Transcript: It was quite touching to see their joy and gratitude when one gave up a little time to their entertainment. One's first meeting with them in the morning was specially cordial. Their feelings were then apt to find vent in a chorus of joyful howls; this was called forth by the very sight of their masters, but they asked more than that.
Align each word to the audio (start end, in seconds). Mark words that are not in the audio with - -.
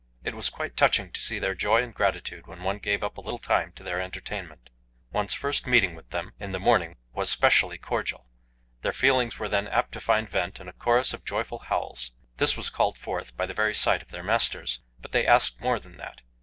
It 0.23 0.33
was 0.33 0.49
quite 0.49 0.75
touching 0.75 1.11
to 1.11 1.21
see 1.21 1.37
their 1.37 1.53
joy 1.53 1.83
and 1.83 1.93
gratitude 1.93 2.47
when 2.47 2.63
one 2.63 2.79
gave 2.79 3.03
up 3.03 3.17
a 3.17 3.21
little 3.21 3.37
time 3.37 3.71
to 3.73 3.83
their 3.83 4.01
entertainment. 4.01 4.71
One's 5.11 5.35
first 5.35 5.67
meeting 5.67 5.93
with 5.93 6.09
them 6.09 6.33
in 6.39 6.53
the 6.53 6.59
morning 6.59 6.97
was 7.13 7.29
specially 7.29 7.77
cordial. 7.77 8.25
Their 8.81 8.93
feelings 8.93 9.37
were 9.37 9.47
then 9.47 9.67
apt 9.67 9.91
to 9.91 9.99
find 10.01 10.27
vent 10.27 10.59
in 10.59 10.67
a 10.67 10.73
chorus 10.73 11.13
of 11.13 11.23
joyful 11.23 11.59
howls; 11.59 12.13
this 12.37 12.57
was 12.57 12.71
called 12.71 12.97
forth 12.97 13.37
by 13.37 13.45
the 13.45 13.53
very 13.53 13.75
sight 13.75 14.01
of 14.01 14.09
their 14.09 14.23
masters, 14.23 14.81
but 14.99 15.11
they 15.11 15.23
asked 15.27 15.61
more 15.61 15.79
than 15.79 15.97
that. 15.97 16.21